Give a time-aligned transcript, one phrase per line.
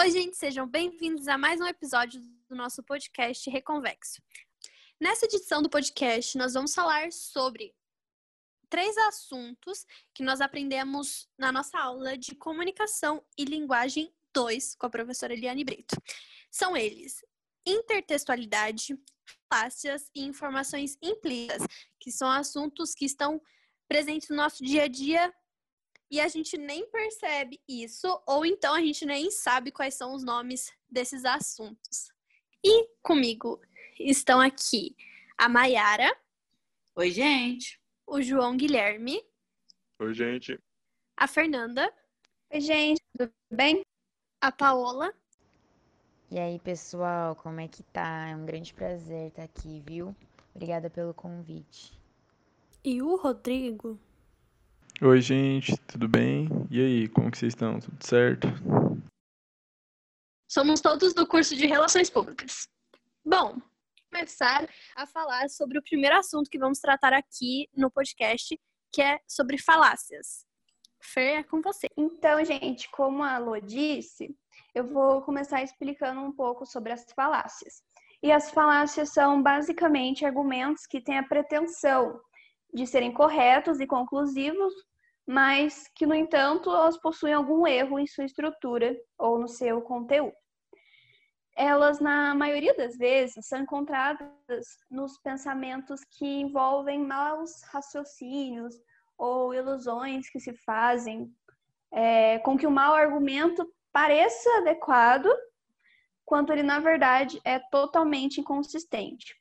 [0.00, 4.22] Oi, gente, sejam bem-vindos a mais um episódio do nosso podcast Reconvexo.
[5.00, 7.74] Nessa edição do podcast, nós vamos falar sobre
[8.70, 9.84] três assuntos
[10.14, 15.64] que nós aprendemos na nossa aula de comunicação e linguagem 2 com a professora Eliane
[15.64, 15.96] Brito.
[16.48, 17.24] São eles:
[17.66, 18.96] intertextualidade,
[19.50, 21.66] falácias e informações implícitas,
[21.98, 23.42] que são assuntos que estão
[23.88, 25.34] presentes no nosso dia a dia
[26.10, 30.24] e a gente nem percebe isso, ou então a gente nem sabe quais são os
[30.24, 32.10] nomes desses assuntos.
[32.64, 33.60] E comigo
[33.98, 34.96] estão aqui
[35.36, 36.16] a Maiara.
[36.96, 37.80] Oi, gente.
[38.06, 39.22] O João Guilherme.
[40.00, 40.58] Oi, gente.
[41.16, 41.92] A Fernanda.
[42.52, 43.84] Oi, gente, tudo bem?
[44.40, 45.12] A Paola.
[46.30, 48.28] E aí, pessoal, como é que tá?
[48.28, 50.14] É um grande prazer estar aqui, viu?
[50.54, 51.98] Obrigada pelo convite.
[52.84, 53.98] E o Rodrigo.
[55.00, 56.48] Oi, gente, tudo bem?
[56.68, 57.78] E aí, como que vocês estão?
[57.78, 58.48] Tudo certo?
[60.50, 62.68] Somos todos do curso de Relações Públicas.
[63.24, 63.62] Bom,
[64.10, 68.58] começar a falar sobre o primeiro assunto que vamos tratar aqui no podcast,
[68.92, 70.44] que é sobre falácias.
[71.00, 71.86] Fer, é com você.
[71.96, 74.36] Então, gente, como a Lô disse,
[74.74, 77.84] eu vou começar explicando um pouco sobre as falácias.
[78.20, 82.20] E as falácias são basicamente argumentos que têm a pretensão
[82.72, 84.72] de serem corretos e conclusivos,
[85.26, 90.34] mas que, no entanto, elas possuem algum erro em sua estrutura ou no seu conteúdo.
[91.56, 98.74] Elas, na maioria das vezes, são encontradas nos pensamentos que envolvem maus raciocínios
[99.18, 101.30] ou ilusões que se fazem
[101.92, 105.28] é, com que o mau argumento pareça adequado,
[106.24, 109.34] quando ele, na verdade, é totalmente inconsistente.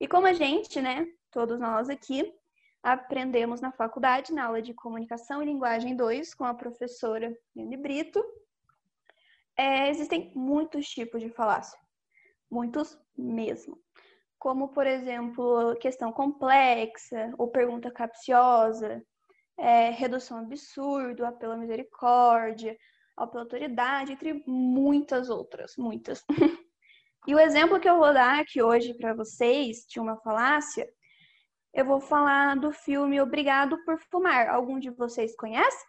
[0.00, 2.32] E como a gente, né, todos nós aqui,
[2.82, 8.24] aprendemos na faculdade, na aula de Comunicação e Linguagem 2, com a professora Lene Brito.
[9.56, 11.78] É, existem muitos tipos de falácia,
[12.50, 13.78] muitos mesmo.
[14.38, 19.04] Como, por exemplo, questão complexa ou pergunta capciosa,
[19.58, 22.78] é, redução absurdo, apelo à misericórdia,
[23.16, 26.24] apelo à autoridade, entre muitas outras, muitas.
[27.26, 30.88] e o exemplo que eu vou dar aqui hoje para vocês de uma falácia
[31.72, 34.48] eu vou falar do filme Obrigado por Fumar.
[34.48, 35.86] Algum de vocês conhece?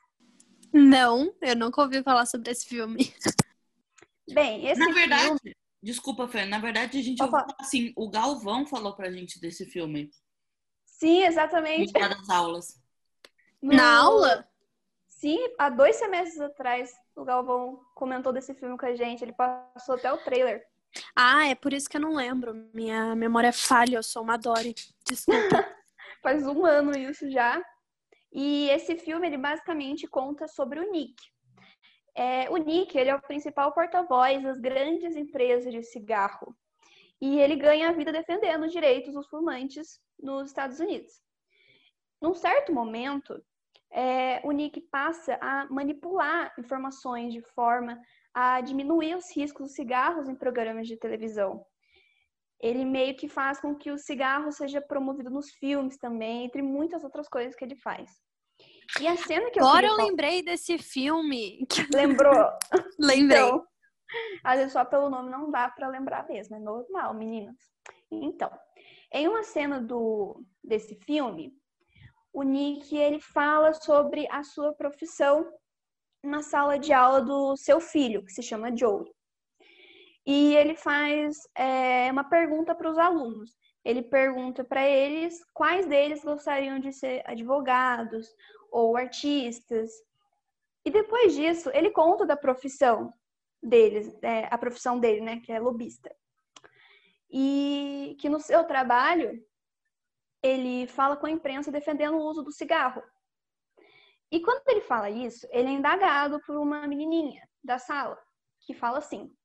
[0.74, 3.14] Não, eu nunca ouvi falar sobre esse filme.
[4.32, 5.58] Bem, esse Na verdade, filme...
[5.82, 10.12] desculpa, Fê, na verdade a gente ouviu assim, o Galvão falou pra gente desse filme.
[10.86, 11.92] Sim, exatamente.
[11.94, 12.80] No das aulas.
[13.62, 13.74] No...
[13.74, 14.48] Na aula?
[15.08, 19.24] Sim, há dois semestres atrás o Galvão comentou desse filme com a gente.
[19.24, 20.64] Ele passou até o trailer.
[21.16, 22.70] Ah, é por isso que eu não lembro.
[22.74, 24.74] Minha memória falha, eu sou uma Dory.
[25.04, 25.66] Desculpa.
[26.22, 27.62] Faz um ano isso já.
[28.32, 31.16] E esse filme, ele basicamente conta sobre o Nick.
[32.16, 36.56] É, o Nick, ele é o principal porta-voz das grandes empresas de cigarro.
[37.22, 41.22] E ele ganha a vida defendendo os direitos dos fumantes nos Estados Unidos.
[42.22, 43.42] Num certo momento,
[43.92, 48.00] é, o Nick passa a manipular informações de forma
[48.34, 51.66] a diminuir os riscos dos cigarros em programas de televisão.
[52.62, 57.04] Ele meio que faz com que o cigarro seja promovido nos filmes também, entre muitas
[57.04, 58.12] outras coisas que ele faz.
[59.00, 61.66] E a cena que eu Agora eu lembrei desse filme.
[61.94, 62.50] Lembrou?
[63.00, 63.40] Lembrei.
[63.40, 63.66] Então,
[64.44, 67.58] às vezes só pelo nome não dá para lembrar mesmo, é normal, meninas.
[68.12, 68.52] Então,
[69.14, 71.54] em uma cena do desse filme,
[72.34, 75.48] o Nick ele fala sobre a sua profissão
[76.24, 79.06] na sala de aula do seu filho, que se chama Joe.
[80.26, 83.58] E ele faz é, uma pergunta para os alunos.
[83.84, 88.28] Ele pergunta para eles quais deles gostariam de ser advogados
[88.72, 89.92] ou artistas.
[90.86, 93.14] E depois disso, ele conta da profissão
[93.62, 96.14] deles, é, a profissão dele, né, que é lobista.
[97.32, 99.44] E que no seu trabalho,
[100.42, 103.04] ele fala com a imprensa defendendo o uso do cigarro.
[104.32, 108.18] E quando ele fala isso, ele é indagado por uma menininha da sala,
[108.62, 109.36] que fala assim: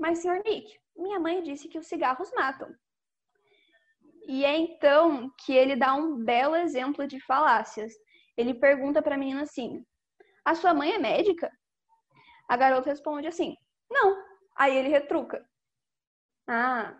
[0.00, 2.74] Mas, senhor Nick, minha mãe disse que os cigarros matam.
[4.26, 7.92] E é então que ele dá um belo exemplo de falácias.
[8.36, 9.84] Ele pergunta para a menina assim:
[10.44, 11.50] A sua mãe é médica?
[12.48, 13.54] A garota responde assim:
[13.90, 14.16] Não.
[14.56, 15.46] Aí ele retruca:
[16.48, 16.96] Ah,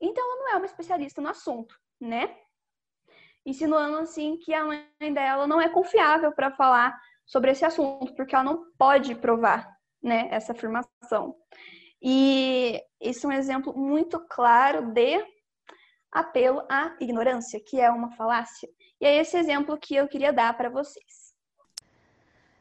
[0.00, 2.36] então ela não é uma especialista no assunto, né?
[3.44, 8.34] insinuando assim que a mãe dela não é confiável para falar sobre esse assunto, porque
[8.34, 9.68] ela não pode provar,
[10.02, 11.36] né, essa afirmação.
[12.02, 15.22] E isso é um exemplo muito claro de
[16.10, 18.68] apelo à ignorância, que é uma falácia.
[19.00, 21.30] E é esse exemplo que eu queria dar para vocês.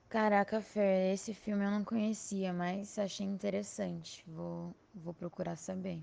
[0.10, 4.24] Caraca, Fer, esse filme eu não conhecia, mas achei interessante.
[4.28, 6.02] Vou, vou procurar saber.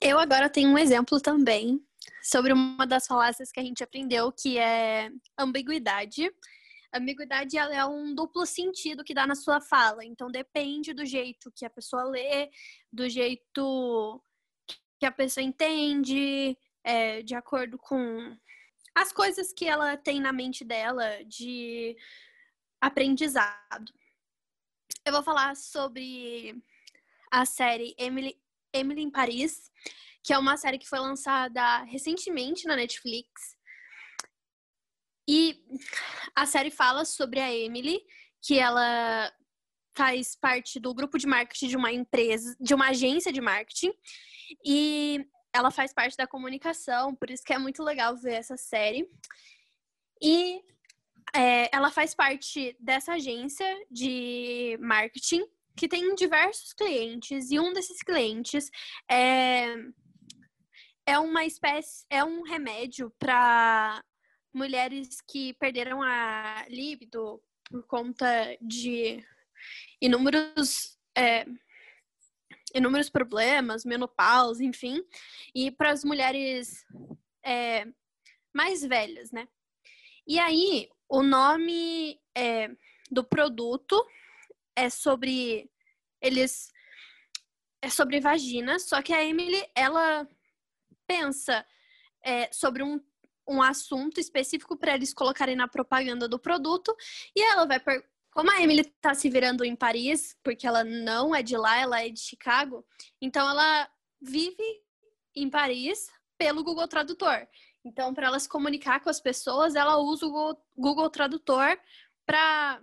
[0.00, 1.82] Eu agora tenho um exemplo também
[2.22, 6.30] sobre uma das falácias que a gente aprendeu, que é ambiguidade.
[6.94, 11.50] Ambiguidade ela é um duplo sentido que dá na sua fala, então depende do jeito
[11.50, 12.50] que a pessoa lê,
[12.92, 14.22] do jeito
[15.00, 18.36] que a pessoa entende, é, de acordo com
[18.94, 21.96] as coisas que ela tem na mente dela de
[22.80, 23.92] aprendizado.
[25.04, 26.62] Eu vou falar sobre
[27.30, 28.40] a série Emily,
[28.72, 29.70] Emily em Paris,
[30.22, 33.56] que é uma série que foi lançada recentemente na Netflix.
[35.28, 35.62] E
[36.34, 38.00] a série fala sobre a Emily,
[38.42, 39.32] que ela
[39.96, 43.92] faz parte do grupo de marketing de uma empresa, de uma agência de marketing.
[44.64, 49.08] E ela faz parte da comunicação, por isso que é muito legal ver essa série.
[50.20, 50.60] E
[51.34, 55.44] é, ela faz parte dessa agência de marketing
[55.76, 58.70] que tem diversos clientes e um desses clientes
[59.10, 59.74] é
[61.06, 64.02] é uma espécie, é um remédio para
[64.54, 69.24] mulheres que perderam a libido por conta de
[70.00, 71.46] inúmeros é,
[72.74, 75.00] inúmeros problemas, menopausa, enfim,
[75.54, 76.84] e para as mulheres
[77.44, 77.86] é,
[78.52, 79.48] mais velhas, né?
[80.26, 82.68] E aí, o nome é,
[83.10, 84.04] do produto
[84.74, 85.70] é sobre
[86.20, 86.72] eles
[87.80, 90.26] é sobre vagina, só que a Emily ela
[91.06, 91.66] pensa
[92.24, 92.98] é, sobre um,
[93.46, 96.94] um assunto específico para eles colocarem na propaganda do produto
[97.36, 97.80] e ela vai
[98.30, 102.02] como a Emily tá se virando em Paris, porque ela não é de lá, ela
[102.02, 102.84] é de Chicago,
[103.20, 103.88] então ela
[104.20, 104.82] vive
[105.36, 107.46] em Paris pelo Google Tradutor.
[107.84, 111.78] Então, para ela se comunicar com as pessoas, ela usa o Google Tradutor
[112.26, 112.80] para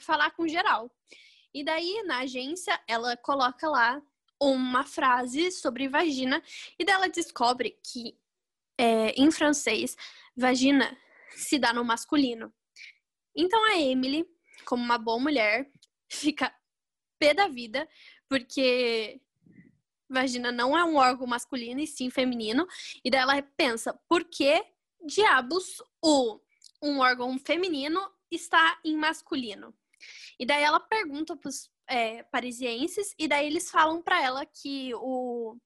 [0.00, 0.90] falar com geral.
[1.52, 4.00] E daí, na agência, ela coloca lá
[4.40, 6.42] uma frase sobre vagina
[6.78, 8.16] e dela descobre que
[8.80, 9.94] é, em francês
[10.34, 10.96] vagina
[11.32, 12.50] se dá no masculino.
[13.36, 14.24] Então a Emily,
[14.64, 15.70] como uma boa mulher,
[16.10, 16.54] fica
[17.18, 17.86] pé da vida
[18.28, 19.20] porque
[20.08, 22.66] vagina não é um órgão masculino e sim feminino
[23.04, 24.64] e daí ela pensa por que
[25.04, 26.40] diabos o
[26.82, 28.00] um órgão feminino
[28.30, 29.74] está em masculino.
[30.38, 35.56] E daí ela pergunta pros é, parisienses, e daí eles falam para ela que o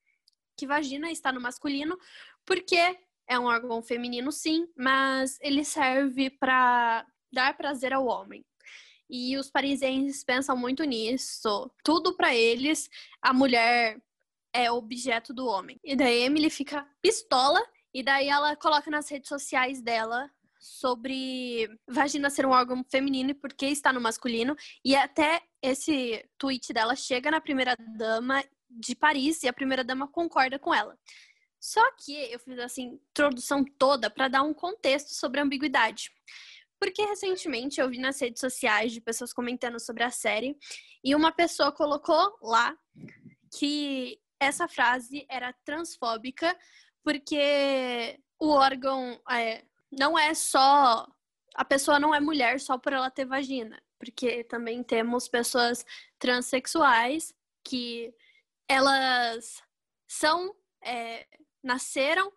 [0.56, 1.96] que vagina está no masculino,
[2.44, 8.44] porque é um órgão feminino, sim, mas ele serve para dar prazer ao homem.
[9.08, 11.70] E os parisienses pensam muito nisso.
[11.84, 12.88] Tudo para eles,
[13.22, 14.00] a mulher
[14.52, 15.78] é objeto do homem.
[15.84, 17.60] E daí Emily fica pistola
[17.92, 23.34] e daí ela coloca nas redes sociais dela sobre vagina ser um órgão feminino e
[23.34, 24.56] por que está no masculino.
[24.84, 30.08] E até esse tweet dela chega na primeira dama de Paris e a primeira dama
[30.08, 30.98] concorda com ela.
[31.64, 36.12] Só que eu fiz essa introdução toda para dar um contexto sobre a ambiguidade.
[36.78, 40.58] Porque recentemente eu vi nas redes sociais de pessoas comentando sobre a série
[41.02, 42.76] e uma pessoa colocou lá
[43.58, 46.54] que essa frase era transfóbica
[47.02, 51.06] porque o órgão, é, não é só.
[51.54, 55.82] A pessoa não é mulher só por ela ter vagina, porque também temos pessoas
[56.18, 58.14] transexuais que
[58.68, 59.62] elas
[60.06, 60.54] são.
[60.84, 61.26] É,
[61.64, 62.30] nasceram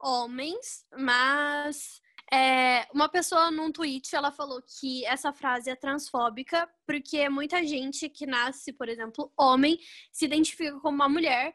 [0.00, 2.00] homens, mas
[2.32, 8.08] é, uma pessoa num tweet ela falou que essa frase é transfóbica porque muita gente
[8.08, 9.78] que nasce, por exemplo, homem,
[10.10, 11.54] se identifica como uma mulher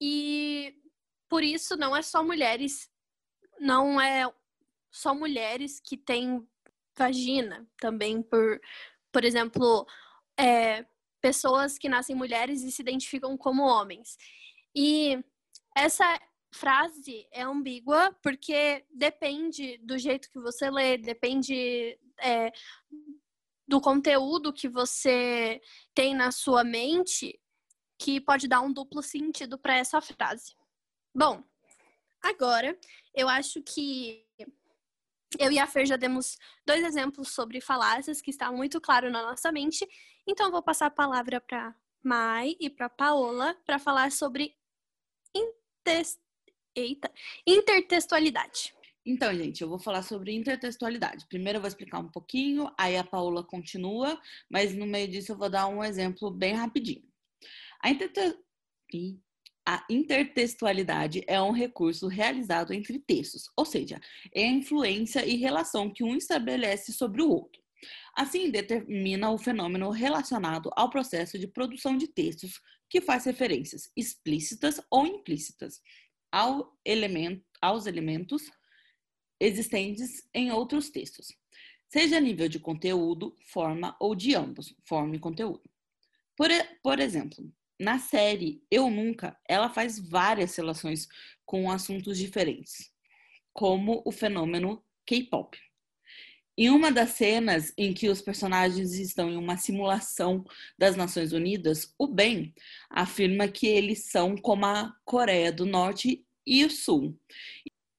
[0.00, 0.74] e
[1.28, 2.90] por isso não é só mulheres,
[3.58, 4.30] não é
[4.92, 6.46] só mulheres que têm
[6.96, 8.60] vagina, também por,
[9.12, 9.86] por exemplo,
[10.38, 10.84] é,
[11.20, 14.16] pessoas que nascem mulheres e se identificam como homens.
[14.74, 15.22] E
[15.76, 16.20] essa
[16.56, 22.50] frase é ambígua porque depende do jeito que você lê, depende é,
[23.68, 25.60] do conteúdo que você
[25.94, 27.38] tem na sua mente,
[27.98, 30.56] que pode dar um duplo sentido para essa frase.
[31.14, 31.44] Bom,
[32.22, 32.78] agora
[33.14, 34.26] eu acho que
[35.38, 39.22] eu e a Fer já demos dois exemplos sobre falácias que está muito claro na
[39.22, 39.86] nossa mente.
[40.26, 44.56] Então, vou passar a palavra para Mai e para Paola para falar sobre
[46.76, 47.10] Eita.
[47.46, 48.74] intertextualidade.
[49.04, 51.26] Então, gente, eu vou falar sobre intertextualidade.
[51.26, 55.38] Primeiro eu vou explicar um pouquinho, aí a Paola continua, mas no meio disso eu
[55.38, 57.04] vou dar um exemplo bem rapidinho.
[57.82, 59.20] A intertextualidade
[59.64, 64.00] A intertextualidade é um recurso realizado entre textos, ou seja,
[64.34, 67.62] é a influência e relação que um estabelece sobre o outro.
[68.14, 74.80] Assim, determina o fenômeno relacionado ao processo de produção de textos que faz referências explícitas
[74.90, 75.80] ou implícitas
[76.30, 78.50] ao elemento, aos elementos
[79.40, 81.28] existentes em outros textos,
[81.88, 85.62] seja a nível de conteúdo, forma ou de ambos, forma e conteúdo.
[86.36, 86.48] Por,
[86.82, 91.08] por exemplo, na série Eu Nunca, ela faz várias relações
[91.44, 92.92] com assuntos diferentes,
[93.52, 95.58] como o fenômeno K-pop.
[96.58, 100.44] Em uma das cenas em que os personagens estão em uma simulação
[100.78, 102.54] das Nações Unidas, o Ben
[102.88, 107.18] afirma que eles são como a Coreia do Norte e o Sul,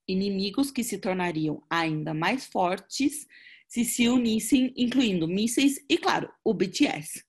[0.08, 3.26] inimigos que se tornariam ainda mais fortes
[3.68, 7.22] se se unissem, incluindo mísseis e, claro, o BTS.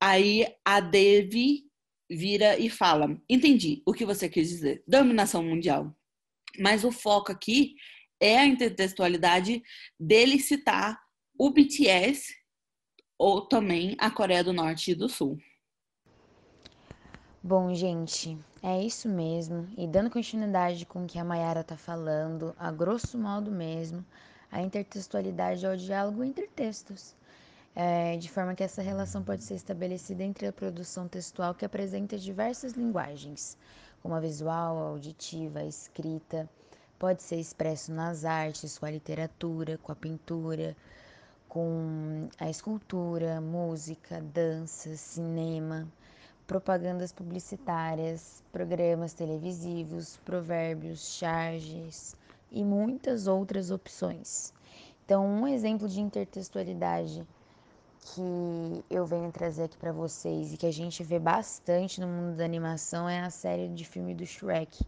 [0.00, 1.64] Aí a Devi
[2.08, 5.96] vira e fala: Entendi o que você quis dizer, dominação mundial.
[6.58, 7.74] Mas o foco aqui
[8.20, 9.62] é a intertextualidade
[9.98, 10.98] dele citar
[11.38, 12.34] o BTS
[13.18, 15.38] ou também a Coreia do Norte e do Sul.
[17.42, 19.68] Bom, gente, é isso mesmo.
[19.76, 24.04] E dando continuidade com o que a Mayara está falando, a grosso modo mesmo,
[24.50, 27.14] a intertextualidade é o diálogo entre textos
[27.76, 32.16] é, de forma que essa relação pode ser estabelecida entre a produção textual que apresenta
[32.16, 33.58] diversas linguagens,
[34.02, 36.48] como a visual, a auditiva, a escrita,
[36.98, 40.76] pode ser expresso nas artes, com a literatura, com a pintura,
[41.48, 45.86] com a escultura, música, dança, cinema,
[46.46, 52.14] propagandas publicitárias, programas televisivos, provérbios, charges
[52.50, 54.52] e muitas outras opções.
[55.04, 57.26] Então, um exemplo de intertextualidade
[58.14, 62.36] que eu venho trazer aqui para vocês e que a gente vê bastante no mundo
[62.36, 64.84] da animação é a série de filme do Shrek,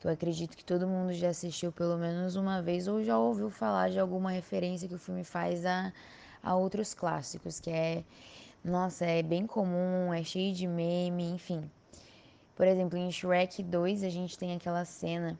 [0.00, 3.50] que eu acredito que todo mundo já assistiu pelo menos uma vez ou já ouviu
[3.50, 5.92] falar de alguma referência que o filme faz a,
[6.42, 8.02] a outros clássicos, que é,
[8.64, 11.70] nossa, é bem comum, é cheio de meme, enfim.
[12.56, 15.38] Por exemplo, em Shrek 2 a gente tem aquela cena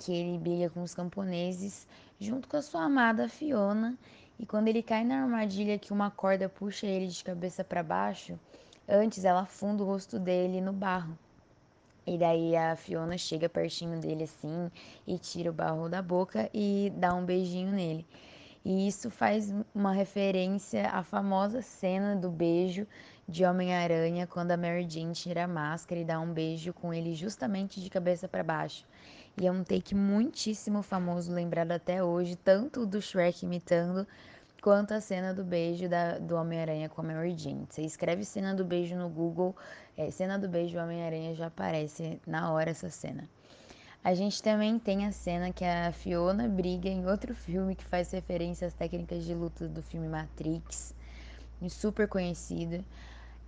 [0.00, 1.86] que ele briga com os camponeses
[2.18, 3.96] junto com a sua amada Fiona
[4.38, 8.38] e quando ele cai na armadilha que uma corda puxa ele de cabeça para baixo,
[8.88, 11.16] antes ela afunda o rosto dele no barro.
[12.04, 14.70] E daí a Fiona chega pertinho dele assim
[15.06, 18.04] e tira o barro da boca e dá um beijinho nele.
[18.64, 22.86] E isso faz uma referência à famosa cena do beijo
[23.28, 27.14] de Homem-Aranha quando a Mary Jane tira a máscara e dá um beijo com ele
[27.14, 28.84] justamente de cabeça para baixo.
[29.40, 34.06] E é um take muitíssimo famoso, lembrado até hoje, tanto do Shrek imitando,
[34.60, 37.66] quanto a cena do beijo da, do Homem-Aranha com a Mary Jane.
[37.68, 39.56] Você escreve cena do beijo no Google,
[39.96, 43.28] é, cena do beijo Homem-Aranha já aparece na hora essa cena.
[44.04, 48.10] A gente também tem a cena que a Fiona briga em outro filme que faz
[48.12, 50.94] referência às técnicas de luta do filme Matrix,
[51.70, 52.84] super conhecido.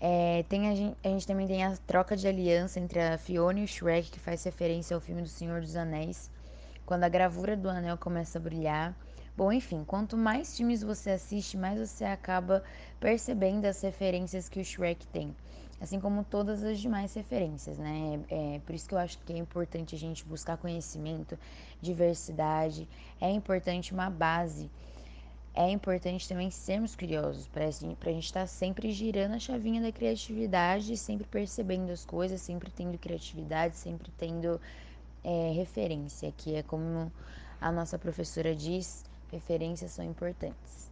[0.07, 3.61] É, tem a, gente, a gente também tem a troca de aliança entre a Fiona
[3.61, 6.31] e o Shrek, que faz referência ao filme do Senhor dos Anéis,
[6.85, 8.95] quando a gravura do anel começa a brilhar.
[9.35, 12.63] Bom, enfim, quanto mais filmes você assiste, mais você acaba
[13.01, 15.35] percebendo as referências que o Shrek tem.
[15.81, 18.21] Assim como todas as demais referências, né?
[18.29, 21.39] É, por isso que eu acho que é importante a gente buscar conhecimento,
[21.81, 22.87] diversidade,
[23.19, 24.71] é importante uma base
[25.55, 29.93] é importante também sermos curiosos, para a gente estar tá sempre girando a chavinha da
[29.93, 34.61] criatividade, sempre percebendo as coisas, sempre tendo criatividade, sempre tendo
[35.23, 37.11] é, referência, que é como
[37.61, 40.91] a nossa professora diz, referências são importantes.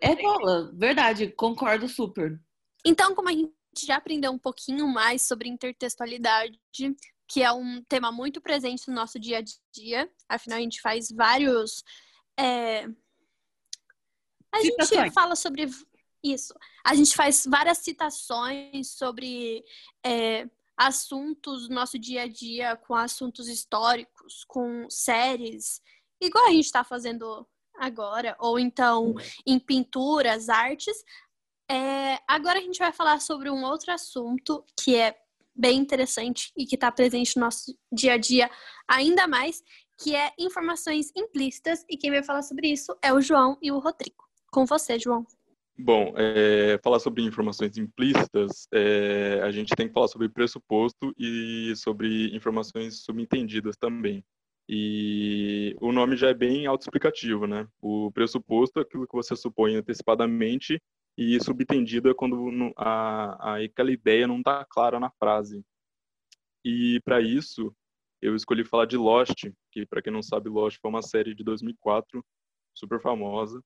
[0.00, 2.40] É, Paula, verdade, concordo super.
[2.84, 3.52] Então, como a gente
[3.86, 6.58] já aprendeu um pouquinho mais sobre intertextualidade,
[7.28, 9.42] que é um tema muito presente no nosso dia a
[9.72, 11.84] dia, afinal, a gente faz vários.
[12.38, 12.88] É,
[14.52, 15.00] a Citações.
[15.04, 15.68] gente fala sobre
[16.22, 16.54] isso.
[16.84, 19.64] A gente faz várias citações sobre
[20.04, 25.80] é, assuntos do nosso dia a dia, com assuntos históricos, com séries,
[26.20, 29.14] igual a gente está fazendo agora, ou então
[29.46, 30.96] em pinturas, artes.
[31.70, 35.18] É, agora a gente vai falar sobre um outro assunto que é
[35.54, 38.50] bem interessante e que está presente no nosso dia a dia
[38.88, 39.62] ainda mais,
[39.98, 41.84] que é informações implícitas.
[41.88, 44.31] E quem vai falar sobre isso é o João e o Rodrigo.
[44.52, 45.26] Com você, João.
[45.78, 51.74] Bom, é, falar sobre informações implícitas, é, a gente tem que falar sobre pressuposto e
[51.74, 54.22] sobre informações subentendidas também.
[54.68, 57.66] E o nome já é bem autoexplicativo, né?
[57.80, 60.78] O pressuposto é aquilo que você supõe antecipadamente
[61.16, 65.64] e subentendido é quando a, a, aquela ideia não está clara na frase.
[66.62, 67.74] E para isso,
[68.20, 71.42] eu escolhi falar de Lost, que para quem não sabe, Lost foi uma série de
[71.42, 72.22] 2004,
[72.74, 73.62] super famosa,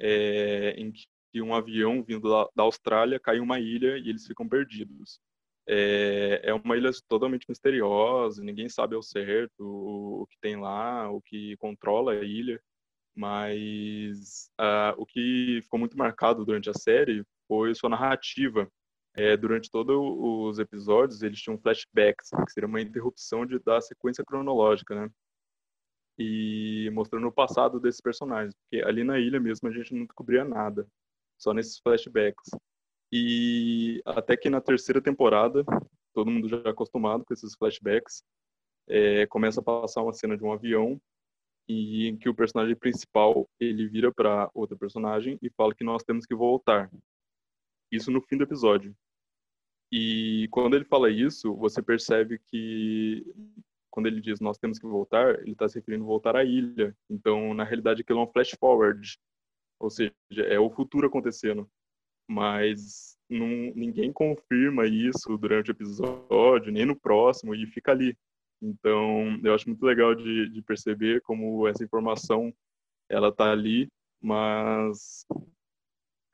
[0.00, 4.48] é, em que um avião vindo da, Austrália cai em uma ilha e eles ficam
[4.48, 5.20] perdidos.
[5.66, 11.10] É, é uma ilha totalmente misteriosa, ninguém sabe ao certo o, o que tem lá,
[11.10, 12.60] o que controla a ilha,
[13.14, 18.70] mas uh, o que ficou muito marcado durante a série foi sua narrativa.
[19.16, 24.24] É, durante todos os episódios, eles tinham flashbacks, que seria uma interrupção de, da sequência
[24.24, 25.10] cronológica, né?
[26.18, 30.44] E mostrando o passado desses personagens, porque ali na ilha mesmo a gente não descobria
[30.44, 30.86] nada,
[31.38, 32.50] só nesses flashbacks.
[33.12, 35.64] E até que na terceira temporada,
[36.12, 38.22] todo mundo já acostumado com esses flashbacks,
[38.88, 41.00] é, começa a passar uma cena de um avião
[41.68, 46.02] e em que o personagem principal ele vira para outra personagem e fala que nós
[46.02, 46.90] temos que voltar.
[47.92, 48.96] Isso no fim do episódio.
[49.92, 53.24] E quando ele fala isso, você percebe que
[53.98, 56.96] quando ele diz nós temos que voltar, ele está se referindo voltar à ilha.
[57.10, 59.18] Então, na realidade, aquilo é um flash forward,
[59.80, 61.68] ou seja, é o futuro acontecendo
[62.28, 68.16] mas não, ninguém confirma isso durante o episódio, nem no próximo, e fica ali.
[68.60, 72.52] Então, eu acho muito legal de, de perceber como essa informação
[73.08, 73.88] ela tá ali,
[74.20, 75.26] mas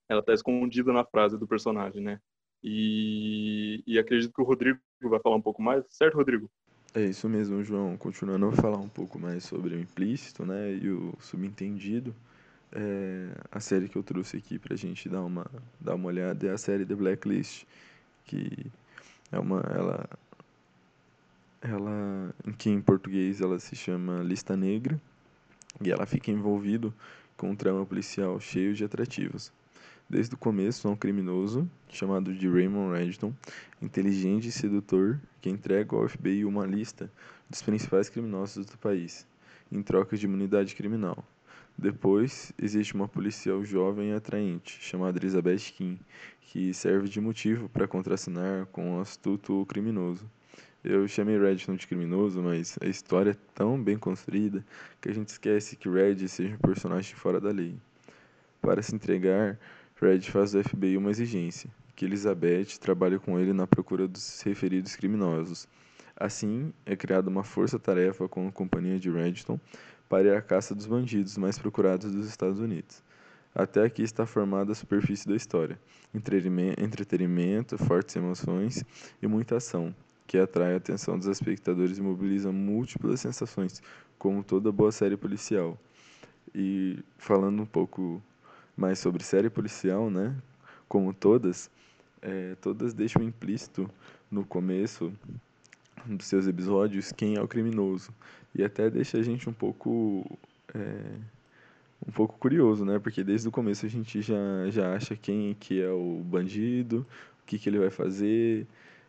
[0.08, 2.20] ela tá escondida na frase do personagem, né?
[2.62, 6.50] E, e acredito que o Rodrigo vai falar um pouco mais, certo, Rodrigo?
[6.94, 7.96] É isso mesmo, João.
[7.96, 12.14] Continuando a falar um pouco mais sobre o implícito, né, e o subentendido
[12.74, 15.46] é, a série que eu trouxe aqui pra gente dar uma,
[15.80, 17.64] dar uma olhada é a série The Blacklist,
[18.24, 18.66] que
[19.30, 20.08] é uma, ela,
[21.62, 25.00] ela, em que em português ela se chama Lista Negra,
[25.80, 26.92] e ela fica envolvido
[27.36, 29.52] com um trama policial cheio de atrativos.
[30.08, 33.32] Desde o começo, é um criminoso, chamado de Raymond Redton,
[33.80, 37.10] inteligente e sedutor, que entrega ao FBI uma lista
[37.48, 39.26] dos principais criminosos do país,
[39.72, 41.24] em troca de imunidade criminal.
[41.76, 45.98] Depois, existe uma policial jovem e atraente, chamada Elizabeth Kim,
[46.42, 50.30] que serve de motivo para contracenar com um astuto criminoso.
[50.84, 54.62] Eu chamei Redstone de criminoso, mas a história é tão bem construída
[55.00, 57.74] que a gente esquece que Red seja um personagem fora da lei.
[58.60, 59.58] Para se entregar,
[60.00, 64.96] Red faz do FBI uma exigência, que Elizabeth trabalhe com ele na procura dos referidos
[64.96, 65.68] criminosos.
[66.16, 69.60] Assim, é criada uma força-tarefa com a companhia de Redstone
[70.08, 73.04] para ir à caça dos bandidos mais procurados dos Estados Unidos.
[73.54, 75.78] Até aqui está formada a superfície da história:
[76.12, 78.84] entretenimento, fortes emoções
[79.22, 79.94] e muita ação,
[80.26, 83.80] que atrai a atenção dos espectadores e mobiliza múltiplas sensações,
[84.18, 85.78] como toda boa série policial.
[86.52, 88.20] E falando um pouco
[88.76, 90.34] mais sobre série policial, né?
[90.88, 91.70] Como todas,
[92.20, 93.88] é, todas deixam implícito
[94.30, 95.12] no começo
[96.06, 98.12] dos seus episódios quem é o criminoso
[98.54, 100.38] e até deixa a gente um pouco
[100.74, 101.18] é,
[102.06, 102.98] um pouco curioso, né?
[102.98, 104.36] Porque desde o começo a gente já,
[104.70, 107.06] já acha quem que é o bandido,
[107.42, 108.66] o que, que ele vai fazer,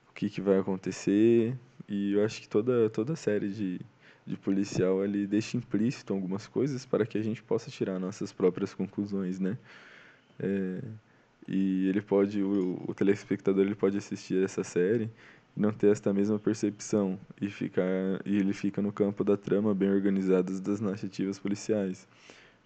[0.09, 1.57] o que, que vai acontecer.
[1.87, 3.81] E eu acho que toda, toda série de,
[4.25, 8.73] de policial ele deixa implícito algumas coisas para que a gente possa tirar nossas próprias
[8.73, 9.57] conclusões, né?
[10.39, 10.81] É,
[11.47, 15.09] e ele pode, o, o telespectador ele pode assistir essa série
[15.55, 17.83] não ter esta mesma percepção e ficar
[18.25, 22.07] e ele fica no campo da trama bem organizadas das narrativas policiais.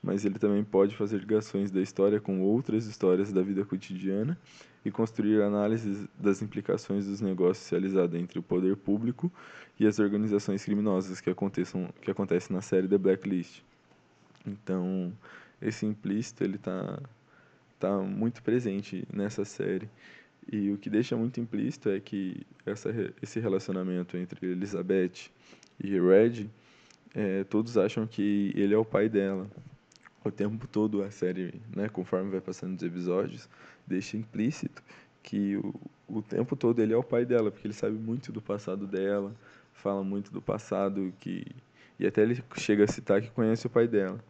[0.02, 4.38] Mas ele também pode fazer ligações da história com outras histórias da vida cotidiana
[4.84, 9.32] e construir análises das implicações dos negócios realizados entre o poder público
[9.78, 13.62] e as organizações criminosas que aconteçam que acontece na série The Blacklist.
[14.48, 15.12] Então,
[15.62, 17.00] esse implícito ele tá
[17.78, 19.90] tá muito presente nessa série
[20.52, 22.90] e o que deixa muito implícito é que essa,
[23.22, 25.30] esse relacionamento entre Elizabeth
[25.82, 26.48] e Red,
[27.14, 29.48] é, todos acham que ele é o pai dela.
[30.30, 33.50] O tempo todo a série, né, conforme vai passando os episódios,
[33.88, 34.84] deixa implícito
[35.24, 35.74] que o,
[36.08, 39.34] o tempo todo ele é o pai dela, porque ele sabe muito do passado dela,
[39.74, 41.48] fala muito do passado que
[42.00, 44.24] e até ele chega a citar que conhece o pai dela.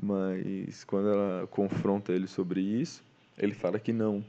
[0.00, 3.02] Mas quando ela confronta ele sobre isso,
[3.38, 4.22] ele fala que não,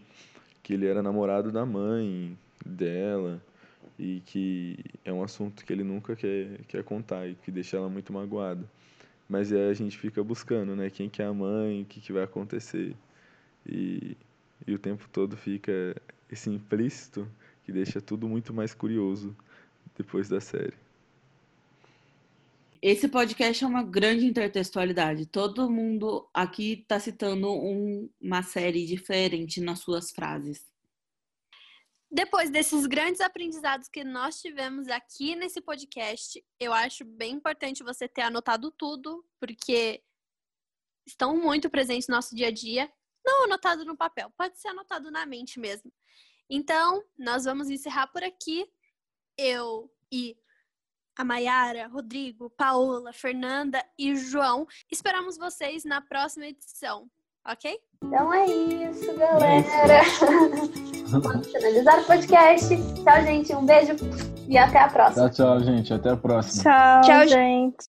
[0.63, 3.41] que ele era namorado da mãe dela
[3.99, 7.89] e que é um assunto que ele nunca quer, quer contar e que deixa ela
[7.89, 8.63] muito magoada.
[9.29, 10.89] Mas aí a gente fica buscando, né?
[10.89, 12.95] Quem que é a mãe, o que, que vai acontecer.
[13.63, 14.17] E,
[14.65, 15.95] e o tempo todo fica
[16.31, 17.27] esse implícito
[17.63, 19.35] que deixa tudo muito mais curioso
[19.95, 20.73] depois da série.
[22.81, 25.25] Esse podcast é uma grande intertextualidade.
[25.25, 30.65] Todo mundo aqui está citando um, uma série diferente nas suas frases.
[32.11, 38.07] Depois desses grandes aprendizados que nós tivemos aqui nesse podcast, eu acho bem importante você
[38.07, 40.03] ter anotado tudo, porque
[41.05, 42.91] estão muito presentes no nosso dia a dia.
[43.23, 45.93] Não anotado no papel, pode ser anotado na mente mesmo.
[46.49, 48.67] Então, nós vamos encerrar por aqui.
[49.37, 50.35] Eu e
[51.15, 54.65] a Maiara, Rodrigo, Paola, Fernanda e João.
[54.91, 57.09] Esperamos vocês na próxima edição,
[57.45, 57.79] ok?
[58.05, 60.01] Então é isso, galera.
[61.11, 62.77] Vamos finalizar o podcast.
[63.03, 63.55] Tchau, gente.
[63.55, 63.95] Um beijo
[64.47, 65.29] e até a próxima.
[65.29, 65.93] Tchau, tchau, gente.
[65.93, 66.63] Até a próxima.
[66.63, 67.85] Tchau, Tchau, gente.